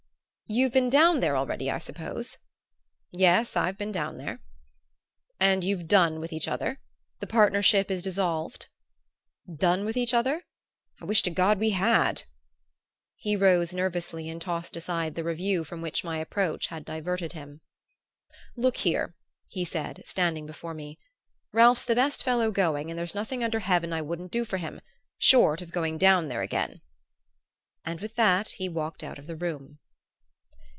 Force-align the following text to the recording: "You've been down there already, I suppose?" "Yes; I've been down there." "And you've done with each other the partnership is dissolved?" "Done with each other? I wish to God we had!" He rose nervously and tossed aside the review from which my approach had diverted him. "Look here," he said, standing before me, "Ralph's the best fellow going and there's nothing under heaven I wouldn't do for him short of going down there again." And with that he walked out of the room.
"You've 0.53 0.73
been 0.73 0.89
down 0.89 1.21
there 1.21 1.37
already, 1.37 1.71
I 1.71 1.77
suppose?" 1.77 2.37
"Yes; 3.09 3.55
I've 3.55 3.77
been 3.77 3.93
down 3.93 4.17
there." 4.17 4.41
"And 5.39 5.63
you've 5.63 5.87
done 5.87 6.19
with 6.19 6.33
each 6.33 6.45
other 6.45 6.77
the 7.21 7.25
partnership 7.25 7.89
is 7.89 8.03
dissolved?" 8.03 8.67
"Done 9.49 9.85
with 9.85 9.95
each 9.95 10.13
other? 10.13 10.43
I 10.99 11.05
wish 11.05 11.21
to 11.21 11.29
God 11.29 11.57
we 11.57 11.69
had!" 11.69 12.23
He 13.15 13.37
rose 13.37 13.73
nervously 13.73 14.27
and 14.27 14.41
tossed 14.41 14.75
aside 14.75 15.15
the 15.15 15.23
review 15.23 15.63
from 15.63 15.81
which 15.81 16.03
my 16.03 16.17
approach 16.17 16.67
had 16.67 16.83
diverted 16.83 17.31
him. 17.31 17.61
"Look 18.57 18.75
here," 18.75 19.15
he 19.47 19.63
said, 19.63 20.03
standing 20.05 20.45
before 20.45 20.73
me, 20.73 20.99
"Ralph's 21.53 21.85
the 21.85 21.95
best 21.95 22.25
fellow 22.25 22.51
going 22.51 22.89
and 22.91 22.99
there's 22.99 23.15
nothing 23.15 23.41
under 23.41 23.61
heaven 23.61 23.93
I 23.93 24.01
wouldn't 24.01 24.33
do 24.33 24.43
for 24.43 24.57
him 24.57 24.81
short 25.17 25.61
of 25.61 25.71
going 25.71 25.97
down 25.97 26.27
there 26.27 26.41
again." 26.41 26.81
And 27.85 28.01
with 28.01 28.15
that 28.15 28.49
he 28.49 28.67
walked 28.67 29.01
out 29.01 29.17
of 29.17 29.27
the 29.27 29.37
room. 29.37 29.77